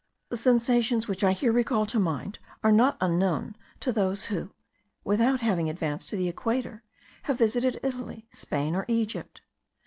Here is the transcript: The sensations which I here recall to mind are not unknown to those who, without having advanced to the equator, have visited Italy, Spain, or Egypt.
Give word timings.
The 0.29 0.37
sensations 0.37 1.07
which 1.07 1.23
I 1.23 1.31
here 1.31 1.51
recall 1.51 1.85
to 1.85 1.99
mind 1.99 2.39
are 2.63 2.71
not 2.71 2.97
unknown 3.01 3.55
to 3.81 3.91
those 3.91 4.25
who, 4.33 4.49
without 5.03 5.41
having 5.41 5.69
advanced 5.69 6.09
to 6.09 6.15
the 6.15 6.27
equator, 6.27 6.81
have 7.25 7.37
visited 7.37 7.79
Italy, 7.83 8.27
Spain, 8.31 8.73
or 8.75 8.85
Egypt. 8.87 9.41